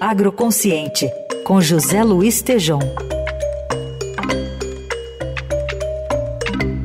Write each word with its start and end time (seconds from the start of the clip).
Agroconsciente, 0.00 1.10
com 1.44 1.60
José 1.60 2.04
Luiz 2.04 2.40
Tejom. 2.40 2.78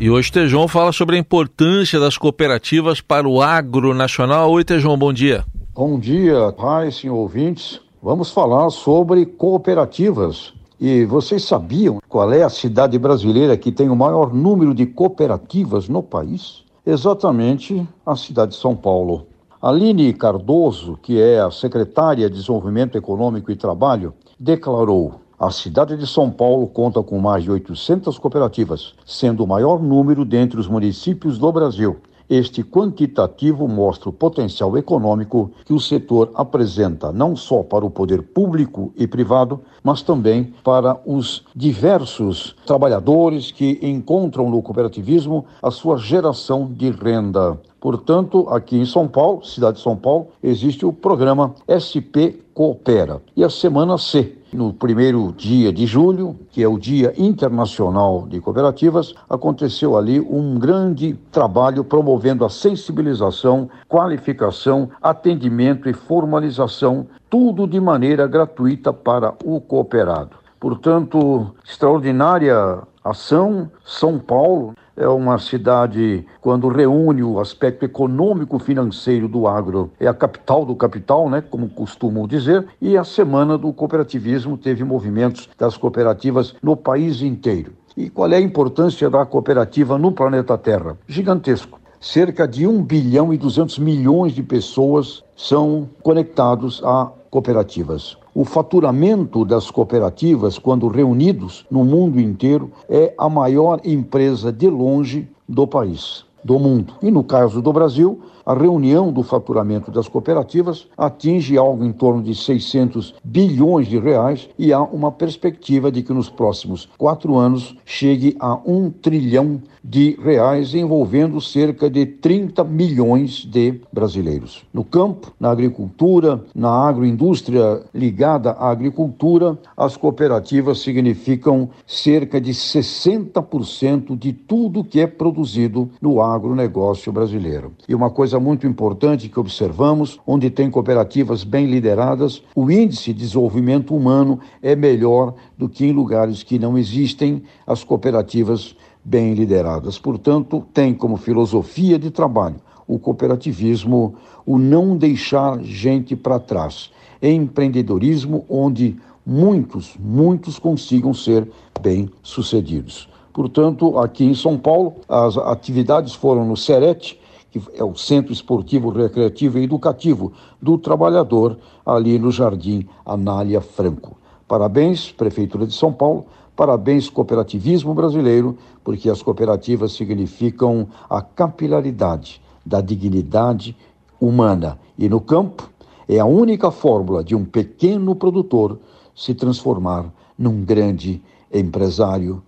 E 0.00 0.08
hoje 0.08 0.32
Tejon 0.32 0.66
fala 0.66 0.90
sobre 0.90 1.16
a 1.16 1.18
importância 1.18 2.00
das 2.00 2.16
cooperativas 2.16 3.02
para 3.02 3.28
o 3.28 3.42
agro 3.42 3.92
nacional. 3.92 4.50
Oi, 4.52 4.64
Tejon, 4.64 4.96
bom 4.96 5.12
dia. 5.12 5.44
Bom 5.74 5.98
dia, 5.98 6.50
pais 6.52 6.96
e 7.04 7.10
ouvintes. 7.10 7.78
Vamos 8.02 8.30
falar 8.30 8.70
sobre 8.70 9.26
cooperativas. 9.26 10.54
E 10.80 11.04
vocês 11.04 11.44
sabiam 11.44 11.98
qual 12.08 12.32
é 12.32 12.42
a 12.42 12.48
cidade 12.48 12.98
brasileira 12.98 13.54
que 13.54 13.70
tem 13.70 13.90
o 13.90 13.96
maior 13.96 14.32
número 14.32 14.74
de 14.74 14.86
cooperativas 14.86 15.90
no 15.90 16.02
país? 16.02 16.64
Exatamente 16.86 17.86
a 18.06 18.16
cidade 18.16 18.52
de 18.52 18.58
São 18.58 18.74
Paulo. 18.74 19.26
Aline 19.64 20.12
Cardoso, 20.12 20.98
que 21.00 21.18
é 21.18 21.40
a 21.40 21.50
secretária 21.50 22.28
de 22.28 22.36
Desenvolvimento 22.36 22.98
Econômico 22.98 23.50
e 23.50 23.56
Trabalho, 23.56 24.12
declarou: 24.38 25.22
a 25.40 25.50
cidade 25.50 25.96
de 25.96 26.06
São 26.06 26.30
Paulo 26.30 26.66
conta 26.66 27.02
com 27.02 27.18
mais 27.18 27.44
de 27.44 27.50
800 27.50 28.18
cooperativas, 28.18 28.92
sendo 29.06 29.42
o 29.42 29.46
maior 29.46 29.82
número 29.82 30.22
dentre 30.22 30.60
os 30.60 30.68
municípios 30.68 31.38
do 31.38 31.50
Brasil. 31.50 31.96
Este 32.28 32.62
quantitativo 32.64 33.68
mostra 33.68 34.08
o 34.08 34.12
potencial 34.12 34.76
econômico 34.78 35.50
que 35.64 35.72
o 35.74 35.80
setor 35.80 36.30
apresenta 36.34 37.12
não 37.12 37.36
só 37.36 37.62
para 37.62 37.84
o 37.84 37.90
poder 37.90 38.22
público 38.22 38.92
e 38.96 39.06
privado, 39.06 39.60
mas 39.82 40.00
também 40.00 40.54
para 40.64 40.98
os 41.04 41.44
diversos 41.54 42.56
trabalhadores 42.66 43.50
que 43.50 43.78
encontram 43.82 44.48
no 44.48 44.62
cooperativismo 44.62 45.44
a 45.62 45.70
sua 45.70 45.98
geração 45.98 46.66
de 46.72 46.90
renda. 46.90 47.58
Portanto, 47.78 48.46
aqui 48.48 48.78
em 48.78 48.86
São 48.86 49.06
Paulo, 49.06 49.44
cidade 49.44 49.76
de 49.76 49.82
São 49.82 49.94
Paulo, 49.94 50.28
existe 50.42 50.86
o 50.86 50.92
programa 50.92 51.54
SP 51.68 52.40
Coopera 52.54 53.20
e 53.36 53.44
a 53.44 53.50
semana 53.50 53.98
C. 53.98 54.38
No 54.54 54.72
primeiro 54.72 55.34
dia 55.36 55.72
de 55.72 55.84
julho, 55.84 56.36
que 56.52 56.62
é 56.62 56.68
o 56.68 56.78
Dia 56.78 57.12
Internacional 57.18 58.24
de 58.28 58.40
Cooperativas, 58.40 59.12
aconteceu 59.28 59.96
ali 59.96 60.20
um 60.20 60.56
grande 60.60 61.14
trabalho 61.32 61.82
promovendo 61.82 62.44
a 62.44 62.48
sensibilização, 62.48 63.68
qualificação, 63.88 64.90
atendimento 65.02 65.88
e 65.88 65.92
formalização, 65.92 67.08
tudo 67.28 67.66
de 67.66 67.80
maneira 67.80 68.28
gratuita 68.28 68.92
para 68.92 69.34
o 69.44 69.60
cooperado. 69.60 70.36
Portanto, 70.60 71.52
extraordinária 71.64 72.78
ação, 73.02 73.68
São 73.84 74.20
Paulo 74.20 74.72
é 74.96 75.08
uma 75.08 75.38
cidade, 75.38 76.24
quando 76.40 76.68
reúne 76.68 77.22
o 77.22 77.40
aspecto 77.40 77.84
econômico 77.84 78.58
financeiro 78.58 79.28
do 79.28 79.46
agro, 79.46 79.90
é 79.98 80.06
a 80.06 80.14
capital 80.14 80.64
do 80.64 80.74
capital, 80.74 81.28
né, 81.28 81.40
como 81.40 81.68
costumam 81.68 82.26
dizer, 82.26 82.66
e 82.80 82.96
a 82.96 83.04
Semana 83.04 83.58
do 83.58 83.72
Cooperativismo 83.72 84.56
teve 84.56 84.84
movimentos 84.84 85.48
das 85.58 85.76
cooperativas 85.76 86.54
no 86.62 86.76
país 86.76 87.22
inteiro. 87.22 87.72
E 87.96 88.10
qual 88.10 88.30
é 88.32 88.36
a 88.36 88.40
importância 88.40 89.08
da 89.08 89.24
cooperativa 89.24 89.96
no 89.96 90.10
planeta 90.10 90.58
Terra? 90.58 90.98
Gigantesco. 91.06 91.83
Cerca 92.04 92.46
de 92.46 92.66
1 92.66 92.82
bilhão 92.82 93.32
e 93.32 93.38
200 93.38 93.78
milhões 93.78 94.34
de 94.34 94.42
pessoas 94.42 95.24
são 95.34 95.88
conectados 96.02 96.82
a 96.84 97.10
cooperativas. 97.30 98.18
O 98.34 98.44
faturamento 98.44 99.42
das 99.42 99.70
cooperativas, 99.70 100.58
quando 100.58 100.86
reunidos 100.86 101.64
no 101.70 101.82
mundo 101.82 102.20
inteiro, 102.20 102.70
é 102.90 103.14
a 103.16 103.26
maior 103.26 103.80
empresa 103.82 104.52
de 104.52 104.68
longe 104.68 105.26
do 105.48 105.66
país, 105.66 106.26
do 106.44 106.58
mundo. 106.58 106.94
E 107.02 107.10
no 107.10 107.24
caso 107.24 107.62
do 107.62 107.72
Brasil, 107.72 108.20
a 108.44 108.52
reunião 108.52 109.10
do 109.10 109.22
faturamento 109.22 109.90
das 109.90 110.06
cooperativas 110.06 110.86
atinge 110.98 111.56
algo 111.56 111.84
em 111.84 111.92
torno 111.92 112.22
de 112.22 112.34
600 112.34 113.14
bilhões 113.24 113.88
de 113.88 113.98
reais 113.98 114.50
e 114.58 114.72
há 114.72 114.82
uma 114.82 115.10
perspectiva 115.10 115.90
de 115.90 116.02
que 116.02 116.12
nos 116.12 116.28
próximos 116.28 116.88
quatro 116.98 117.36
anos 117.36 117.74
chegue 117.86 118.36
a 118.38 118.60
um 118.66 118.90
trilhão 118.90 119.62
de 119.82 120.18
reais, 120.22 120.74
envolvendo 120.74 121.40
cerca 121.40 121.90
de 121.90 122.06
30 122.06 122.64
milhões 122.64 123.44
de 123.44 123.80
brasileiros. 123.92 124.64
No 124.72 124.82
campo, 124.82 125.32
na 125.38 125.50
agricultura, 125.50 126.42
na 126.54 126.70
agroindústria 126.70 127.82
ligada 127.94 128.52
à 128.52 128.70
agricultura, 128.70 129.58
as 129.76 129.96
cooperativas 129.96 130.80
significam 130.80 131.68
cerca 131.86 132.40
de 132.40 132.52
60% 132.52 134.18
de 134.18 134.32
tudo 134.32 134.84
que 134.84 135.00
é 135.00 135.06
produzido 135.06 135.90
no 136.00 136.20
agronegócio 136.34 137.12
brasileiro. 137.12 137.72
E 137.88 137.94
uma 137.94 138.10
coisa 138.10 138.38
muito 138.38 138.66
importante 138.66 139.28
que 139.28 139.40
observamos, 139.40 140.20
onde 140.26 140.50
tem 140.50 140.70
cooperativas 140.70 141.44
bem 141.44 141.66
lideradas, 141.66 142.42
o 142.54 142.70
índice 142.70 143.12
de 143.12 143.20
desenvolvimento 143.20 143.94
humano 143.94 144.40
é 144.62 144.76
melhor 144.76 145.34
do 145.56 145.68
que 145.68 145.86
em 145.86 145.92
lugares 145.92 146.42
que 146.42 146.58
não 146.58 146.76
existem 146.76 147.42
as 147.66 147.84
cooperativas 147.84 148.76
bem 149.04 149.34
lideradas. 149.34 149.98
Portanto, 149.98 150.64
tem 150.72 150.94
como 150.94 151.16
filosofia 151.16 151.98
de 151.98 152.10
trabalho 152.10 152.56
o 152.86 152.98
cooperativismo, 152.98 154.14
o 154.44 154.58
não 154.58 154.96
deixar 154.96 155.62
gente 155.62 156.14
para 156.14 156.38
trás. 156.38 156.90
É 157.20 157.30
empreendedorismo 157.30 158.44
onde 158.48 158.96
muitos, 159.24 159.94
muitos 159.98 160.58
consigam 160.58 161.14
ser 161.14 161.48
bem-sucedidos. 161.80 163.08
Portanto, 163.34 163.98
aqui 163.98 164.24
em 164.24 164.34
São 164.34 164.56
Paulo, 164.56 164.94
as 165.06 165.36
atividades 165.36 166.14
foram 166.14 166.46
no 166.46 166.56
Serete, 166.56 167.20
que 167.50 167.60
é 167.74 167.84
o 167.84 167.94
Centro 167.94 168.32
Esportivo, 168.32 168.88
Recreativo 168.88 169.58
e 169.58 169.64
Educativo 169.64 170.32
do 170.62 170.78
Trabalhador, 170.78 171.58
ali 171.84 172.18
no 172.18 172.30
Jardim 172.30 172.88
Anália 173.04 173.60
Franco. 173.60 174.16
Parabéns, 174.48 175.12
Prefeitura 175.12 175.66
de 175.66 175.74
São 175.74 175.92
Paulo, 175.92 176.26
Parabéns, 176.56 177.10
cooperativismo 177.10 177.92
brasileiro, 177.94 178.56
porque 178.84 179.10
as 179.10 179.20
cooperativas 179.20 179.92
significam 179.92 180.86
a 181.10 181.20
capilaridade 181.20 182.40
da 182.64 182.80
dignidade 182.80 183.76
humana. 184.20 184.78
E 184.96 185.08
no 185.08 185.20
campo, 185.20 185.68
é 186.08 186.20
a 186.20 186.24
única 186.24 186.70
fórmula 186.70 187.24
de 187.24 187.34
um 187.34 187.44
pequeno 187.44 188.14
produtor 188.14 188.78
se 189.16 189.34
transformar 189.34 190.12
num 190.38 190.64
grande 190.64 191.20
empresário. 191.52 192.40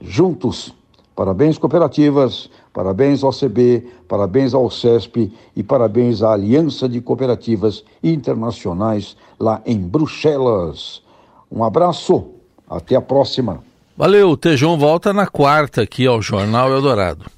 Juntos, 0.00 0.74
parabéns, 1.14 1.58
cooperativas, 1.58 2.48
parabéns 2.72 3.22
ao 3.22 3.32
CB, 3.32 3.86
parabéns 4.06 4.54
ao 4.54 4.70
CESP 4.70 5.32
e 5.56 5.62
parabéns 5.62 6.22
à 6.22 6.32
Aliança 6.32 6.88
de 6.88 7.00
Cooperativas 7.00 7.84
Internacionais 8.02 9.16
lá 9.38 9.60
em 9.66 9.78
Bruxelas. 9.78 11.02
Um 11.50 11.64
abraço. 11.64 12.26
Até 12.70 12.96
a 12.96 13.00
próxima. 13.00 13.64
Valeu, 13.96 14.30
o 14.30 14.36
Tejão 14.36 14.78
volta 14.78 15.12
na 15.12 15.26
quarta 15.26 15.82
aqui 15.82 16.06
ao 16.06 16.20
Jornal 16.20 16.70
Eldorado. 16.70 17.37